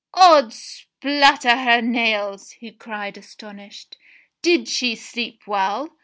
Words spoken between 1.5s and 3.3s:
hur nails!" he cried